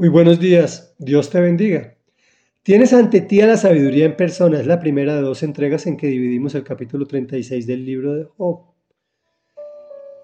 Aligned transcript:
Muy 0.00 0.08
buenos 0.08 0.40
días, 0.40 0.94
Dios 0.96 1.28
te 1.28 1.38
bendiga. 1.42 1.94
Tienes 2.62 2.94
ante 2.94 3.20
ti 3.20 3.42
a 3.42 3.46
la 3.46 3.58
sabiduría 3.58 4.06
en 4.06 4.16
persona, 4.16 4.58
es 4.58 4.66
la 4.66 4.80
primera 4.80 5.14
de 5.14 5.20
dos 5.20 5.42
entregas 5.42 5.86
en 5.86 5.98
que 5.98 6.06
dividimos 6.06 6.54
el 6.54 6.64
capítulo 6.64 7.04
36 7.04 7.66
del 7.66 7.84
libro 7.84 8.14
de 8.14 8.24
Job. 8.24 8.60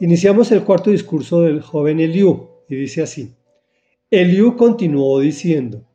Iniciamos 0.01 0.51
el 0.51 0.65
cuarto 0.65 0.91
discurso 0.91 1.43
del 1.43 1.61
joven 1.61 2.01
Eliú 2.01 2.49
y 2.71 2.75
dice 2.75 3.03
así. 3.03 3.37
Eliú 4.11 4.57
continuó 4.57 5.21
diciendo, 5.21 5.87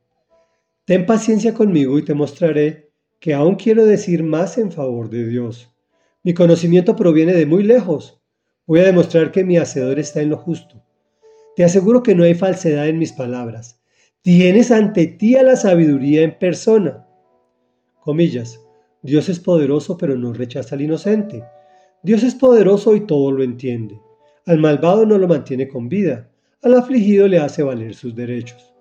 Ten 0.86 1.08
paciencia 1.08 1.56
conmigo 1.56 1.98
y 1.98 2.06
te 2.06 2.14
mostraré 2.14 2.92
que 3.20 3.34
aún 3.34 3.56
quiero 3.56 3.84
decir 3.84 4.22
más 4.22 4.60
en 4.60 4.72
favor 4.72 5.10
de 5.10 5.26
Dios. 5.26 5.74
Mi 6.22 6.36
conocimiento 6.36 6.96
proviene 6.96 7.34
de 7.34 7.48
muy 7.48 7.64
lejos. 7.64 8.22
Voy 8.68 8.82
a 8.82 8.86
demostrar 8.86 9.32
que 9.32 9.44
mi 9.44 9.58
hacedor 9.58 9.98
está 9.98 10.22
en 10.22 10.30
lo 10.30 10.38
justo 10.38 10.84
te 11.56 11.64
aseguro 11.64 12.04
que 12.04 12.16
no 12.16 12.24
hay 12.24 12.34
falsedad 12.34 12.88
en 12.88 13.00
mis 13.00 13.12
palabras. 13.12 13.82
Tienes 14.22 14.72
ante 14.72 15.08
ti 15.08 15.36
a 15.36 15.44
la 15.44 15.56
sabiduría 15.56 16.22
en 16.22 16.38
persona. 16.38 17.08
Comillas. 18.02 18.60
Dios 19.02 19.30
es 19.30 19.40
poderoso 19.40 19.98
pero 19.98 20.16
no 20.16 20.32
rechaza 20.34 20.76
al 20.76 20.82
inocente. 20.82 21.44
Dios 22.04 22.24
es 22.24 22.36
poderoso 22.36 22.96
y 22.96 23.02
todo 23.02 23.32
lo 23.32 23.44
entiende. 23.44 24.00
Al 24.46 24.60
malvado 24.60 25.06
no 25.06 25.18
lo 25.18 25.28
mantiene 25.28 25.68
con 25.68 25.90
vida. 25.90 26.30
Al 26.62 26.76
afligido 26.76 27.28
le 27.28 27.40
hace 27.40 27.64
valer 27.64 27.96
sus 27.96 28.16
derechos. 28.16 28.74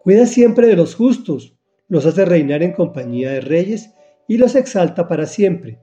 Cuida 0.00 0.26
siempre 0.26 0.66
de 0.66 0.76
los 0.76 0.94
justos. 0.94 1.56
Los 1.88 2.04
hace 2.06 2.24
reinar 2.24 2.62
en 2.62 2.72
compañía 2.72 3.30
de 3.30 3.40
reyes 3.40 3.94
y 4.26 4.36
los 4.36 4.54
exalta 4.54 5.08
para 5.08 5.26
siempre. 5.26 5.78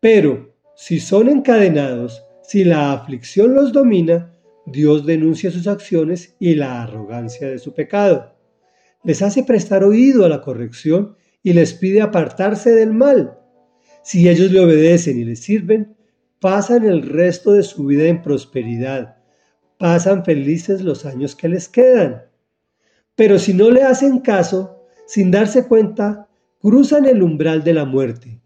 Pero 0.00 0.54
si 0.74 1.00
son 1.00 1.28
encadenados, 1.28 2.22
si 2.42 2.64
la 2.64 2.92
aflicción 2.92 3.54
los 3.54 3.72
domina, 3.72 4.32
Dios 4.66 5.06
denuncia 5.06 5.50
sus 5.50 5.68
acciones 5.68 6.34
y 6.40 6.56
la 6.56 6.82
arrogancia 6.82 7.48
de 7.48 7.58
su 7.58 7.72
pecado. 7.72 8.36
Les 9.04 9.22
hace 9.22 9.44
prestar 9.44 9.84
oído 9.84 10.24
a 10.24 10.28
la 10.28 10.42
corrección 10.42 11.16
y 11.42 11.52
les 11.52 11.72
pide 11.74 12.02
apartarse 12.02 12.72
del 12.72 12.92
mal. 12.92 13.38
Si 14.02 14.28
ellos 14.28 14.50
le 14.50 14.60
obedecen 14.60 15.18
y 15.18 15.24
le 15.24 15.36
sirven, 15.36 15.96
pasan 16.40 16.84
el 16.84 17.02
resto 17.02 17.52
de 17.52 17.62
su 17.62 17.86
vida 17.86 18.04
en 18.08 18.22
prosperidad, 18.22 19.18
pasan 19.78 20.24
felices 20.24 20.82
los 20.82 21.06
años 21.06 21.36
que 21.36 21.48
les 21.48 21.68
quedan. 21.68 22.24
Pero 23.14 23.38
si 23.38 23.54
no 23.54 23.70
le 23.70 23.84
hacen 23.84 24.18
caso, 24.18 24.84
sin 25.06 25.30
darse 25.30 25.66
cuenta, 25.66 26.28
cruzan 26.60 27.06
el 27.06 27.22
umbral 27.22 27.62
de 27.62 27.74
la 27.74 27.84
muerte 27.84 28.42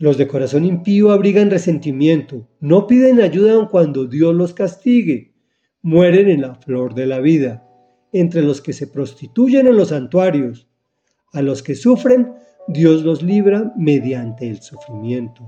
los 0.00 0.16
de 0.16 0.26
corazón 0.26 0.64
impío 0.64 1.12
abrigan 1.12 1.50
resentimiento, 1.50 2.48
no 2.58 2.86
piden 2.86 3.20
ayuda 3.20 3.52
aun 3.52 3.66
cuando 3.66 4.06
Dios 4.06 4.34
los 4.34 4.54
castigue, 4.54 5.34
mueren 5.82 6.30
en 6.30 6.40
la 6.40 6.54
flor 6.54 6.94
de 6.94 7.04
la 7.04 7.20
vida, 7.20 7.68
entre 8.10 8.40
los 8.40 8.62
que 8.62 8.72
se 8.72 8.86
prostituyen 8.86 9.66
en 9.66 9.76
los 9.76 9.88
santuarios. 9.88 10.66
A 11.34 11.42
los 11.42 11.62
que 11.62 11.74
sufren, 11.74 12.32
Dios 12.66 13.04
los 13.04 13.22
libra 13.22 13.74
mediante 13.76 14.48
el 14.48 14.62
sufrimiento. 14.62 15.46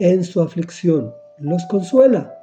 En 0.00 0.24
su 0.24 0.40
aflicción 0.40 1.14
los 1.38 1.64
consuela. 1.66 2.36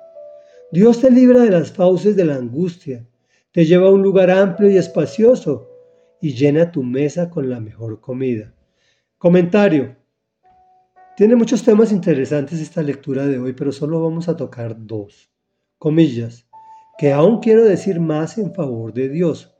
Dios 0.71 1.01
te 1.01 1.11
libra 1.11 1.41
de 1.41 1.51
las 1.51 1.73
fauces 1.73 2.15
de 2.15 2.23
la 2.23 2.35
angustia, 2.35 3.05
te 3.51 3.65
lleva 3.65 3.89
a 3.89 3.91
un 3.91 4.01
lugar 4.01 4.31
amplio 4.31 4.71
y 4.71 4.77
espacioso 4.77 5.67
y 6.21 6.35
llena 6.35 6.71
tu 6.71 6.83
mesa 6.83 7.29
con 7.29 7.49
la 7.49 7.59
mejor 7.59 7.99
comida. 7.99 8.53
Comentario. 9.17 10.00
Tiene 11.21 11.35
muchos 11.35 11.61
temas 11.61 11.91
interesantes 11.91 12.59
esta 12.59 12.81
lectura 12.81 13.27
de 13.27 13.37
hoy, 13.37 13.53
pero 13.53 13.71
solo 13.71 14.01
vamos 14.01 14.27
a 14.27 14.35
tocar 14.35 14.75
dos. 14.75 15.29
Comillas, 15.77 16.47
que 16.97 17.11
aún 17.13 17.41
quiero 17.41 17.63
decir 17.63 17.99
más 17.99 18.39
en 18.39 18.55
favor 18.55 18.91
de 18.91 19.07
Dios. 19.07 19.55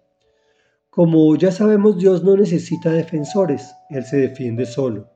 Como 0.90 1.36
ya 1.36 1.52
sabemos, 1.52 2.00
Dios 2.00 2.24
no 2.24 2.36
necesita 2.36 2.92
defensores, 2.92 3.76
Él 3.92 4.04
se 4.06 4.18
defiende 4.18 4.66
solo. 4.66 5.12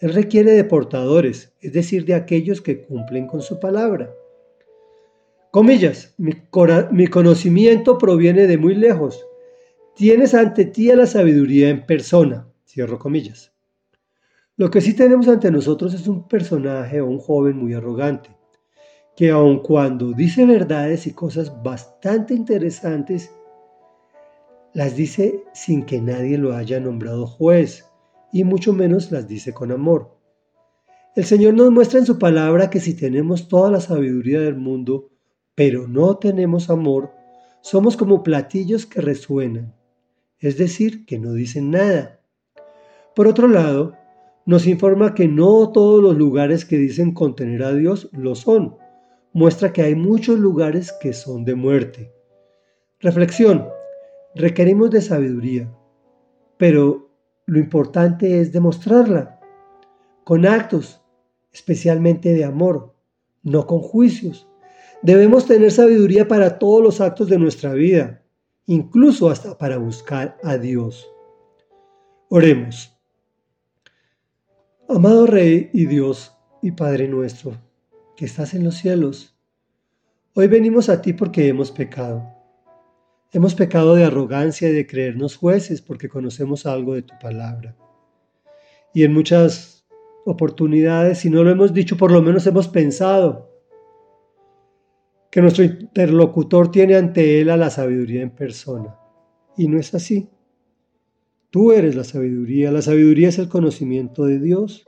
Él 0.00 0.14
requiere 0.14 0.52
de 0.52 0.62
portadores, 0.62 1.52
es 1.60 1.72
decir, 1.72 2.04
de 2.04 2.14
aquellos 2.14 2.60
que 2.60 2.80
cumplen 2.80 3.26
con 3.26 3.42
su 3.42 3.58
palabra. 3.58 4.14
Comillas, 5.50 6.14
mi, 6.16 6.30
mi 6.92 7.08
conocimiento 7.08 7.98
proviene 7.98 8.46
de 8.46 8.56
muy 8.56 8.76
lejos. 8.76 9.26
Tienes 9.96 10.32
ante 10.32 10.64
ti 10.64 10.92
a 10.92 10.94
la 10.94 11.06
sabiduría 11.06 11.70
en 11.70 11.84
persona. 11.84 12.46
Cierro 12.64 13.00
comillas. 13.00 13.57
Lo 14.58 14.72
que 14.72 14.80
sí 14.80 14.92
tenemos 14.92 15.28
ante 15.28 15.52
nosotros 15.52 15.94
es 15.94 16.08
un 16.08 16.26
personaje 16.26 17.00
o 17.00 17.06
un 17.06 17.20
joven 17.20 17.56
muy 17.56 17.74
arrogante, 17.74 18.36
que 19.14 19.30
aun 19.30 19.60
cuando 19.60 20.10
dice 20.10 20.44
verdades 20.46 21.06
y 21.06 21.12
cosas 21.12 21.62
bastante 21.62 22.34
interesantes, 22.34 23.32
las 24.74 24.96
dice 24.96 25.44
sin 25.54 25.86
que 25.86 26.00
nadie 26.00 26.38
lo 26.38 26.56
haya 26.56 26.80
nombrado 26.80 27.24
juez, 27.24 27.84
y 28.32 28.42
mucho 28.42 28.72
menos 28.72 29.12
las 29.12 29.28
dice 29.28 29.54
con 29.54 29.70
amor. 29.70 30.18
El 31.14 31.24
Señor 31.24 31.54
nos 31.54 31.70
muestra 31.70 32.00
en 32.00 32.06
su 32.06 32.18
palabra 32.18 32.68
que 32.68 32.80
si 32.80 32.94
tenemos 32.94 33.46
toda 33.46 33.70
la 33.70 33.80
sabiduría 33.80 34.40
del 34.40 34.56
mundo, 34.56 35.10
pero 35.54 35.86
no 35.86 36.16
tenemos 36.16 36.68
amor, 36.68 37.12
somos 37.60 37.96
como 37.96 38.24
platillos 38.24 38.86
que 38.86 39.02
resuenan, 39.02 39.76
es 40.40 40.58
decir, 40.58 41.06
que 41.06 41.20
no 41.20 41.32
dicen 41.32 41.70
nada. 41.70 42.22
Por 43.14 43.28
otro 43.28 43.46
lado, 43.46 43.94
nos 44.48 44.66
informa 44.66 45.14
que 45.14 45.28
no 45.28 45.72
todos 45.72 46.02
los 46.02 46.16
lugares 46.16 46.64
que 46.64 46.78
dicen 46.78 47.12
contener 47.12 47.62
a 47.62 47.74
Dios 47.74 48.08
lo 48.12 48.34
son. 48.34 48.78
Muestra 49.34 49.74
que 49.74 49.82
hay 49.82 49.94
muchos 49.94 50.38
lugares 50.38 50.90
que 51.02 51.12
son 51.12 51.44
de 51.44 51.54
muerte. 51.54 52.14
Reflexión. 52.98 53.68
Requerimos 54.34 54.90
de 54.90 55.02
sabiduría, 55.02 55.70
pero 56.56 57.10
lo 57.44 57.58
importante 57.58 58.40
es 58.40 58.50
demostrarla 58.50 59.38
con 60.24 60.46
actos, 60.46 61.02
especialmente 61.52 62.32
de 62.32 62.46
amor, 62.46 62.94
no 63.42 63.66
con 63.66 63.80
juicios. 63.80 64.48
Debemos 65.02 65.44
tener 65.44 65.72
sabiduría 65.72 66.26
para 66.26 66.58
todos 66.58 66.82
los 66.82 67.02
actos 67.02 67.28
de 67.28 67.38
nuestra 67.38 67.74
vida, 67.74 68.22
incluso 68.64 69.28
hasta 69.28 69.58
para 69.58 69.76
buscar 69.76 70.38
a 70.42 70.56
Dios. 70.56 71.06
Oremos. 72.30 72.97
Amado 74.90 75.26
Rey 75.26 75.68
y 75.74 75.84
Dios 75.84 76.34
y 76.62 76.70
Padre 76.70 77.08
nuestro, 77.08 77.58
que 78.16 78.24
estás 78.24 78.54
en 78.54 78.64
los 78.64 78.76
cielos, 78.76 79.36
hoy 80.34 80.46
venimos 80.46 80.88
a 80.88 81.02
ti 81.02 81.12
porque 81.12 81.46
hemos 81.46 81.70
pecado. 81.70 82.26
Hemos 83.30 83.54
pecado 83.54 83.94
de 83.94 84.04
arrogancia 84.04 84.66
y 84.70 84.72
de 84.72 84.86
creernos 84.86 85.36
jueces 85.36 85.82
porque 85.82 86.08
conocemos 86.08 86.64
algo 86.64 86.94
de 86.94 87.02
tu 87.02 87.12
palabra. 87.20 87.76
Y 88.94 89.04
en 89.04 89.12
muchas 89.12 89.86
oportunidades, 90.24 91.18
si 91.18 91.28
no 91.28 91.44
lo 91.44 91.50
hemos 91.50 91.74
dicho, 91.74 91.98
por 91.98 92.10
lo 92.10 92.22
menos 92.22 92.46
hemos 92.46 92.66
pensado 92.66 93.52
que 95.30 95.42
nuestro 95.42 95.64
interlocutor 95.64 96.70
tiene 96.70 96.96
ante 96.96 97.42
él 97.42 97.50
a 97.50 97.58
la 97.58 97.68
sabiduría 97.68 98.22
en 98.22 98.30
persona. 98.30 98.96
Y 99.54 99.68
no 99.68 99.78
es 99.78 99.94
así. 99.94 100.30
Tú 101.50 101.72
eres 101.72 101.96
la 101.96 102.04
sabiduría. 102.04 102.70
La 102.70 102.82
sabiduría 102.82 103.28
es 103.28 103.38
el 103.38 103.48
conocimiento 103.48 104.26
de 104.26 104.38
Dios. 104.38 104.84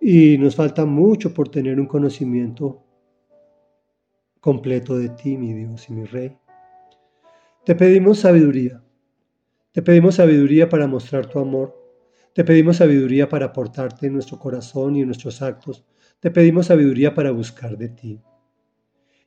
Y 0.00 0.38
nos 0.38 0.54
falta 0.54 0.84
mucho 0.84 1.34
por 1.34 1.48
tener 1.48 1.80
un 1.80 1.86
conocimiento 1.86 2.84
completo 4.40 4.96
de 4.96 5.08
ti, 5.08 5.36
mi 5.36 5.52
Dios 5.52 5.88
y 5.88 5.92
mi 5.94 6.04
Rey. 6.04 6.36
Te 7.64 7.74
pedimos 7.74 8.20
sabiduría. 8.20 8.84
Te 9.72 9.82
pedimos 9.82 10.14
sabiduría 10.14 10.68
para 10.68 10.86
mostrar 10.86 11.26
tu 11.26 11.40
amor. 11.40 11.76
Te 12.32 12.44
pedimos 12.44 12.76
sabiduría 12.76 13.28
para 13.28 13.46
aportarte 13.46 14.06
en 14.06 14.12
nuestro 14.12 14.38
corazón 14.38 14.94
y 14.94 15.00
en 15.00 15.06
nuestros 15.06 15.42
actos. 15.42 15.84
Te 16.20 16.30
pedimos 16.30 16.66
sabiduría 16.66 17.14
para 17.14 17.32
buscar 17.32 17.76
de 17.76 17.88
ti. 17.88 18.20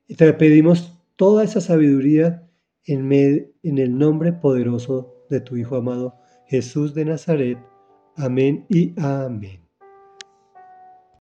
Y 0.07 0.15
te 0.15 0.31
pedimos 0.33 0.97
toda 1.17 1.43
esa 1.43 1.59
sabiduría 1.59 2.47
en, 2.85 3.11
en 3.11 3.77
el 3.77 3.97
nombre 3.97 4.31
poderoso 4.31 5.18
de 5.29 5.41
tu 5.41 5.55
Hijo 5.55 5.75
amado, 5.75 6.15
Jesús 6.47 6.93
de 6.93 7.05
Nazaret. 7.05 7.57
Amén 8.15 8.65
y 8.69 8.93
amén. 8.99 9.68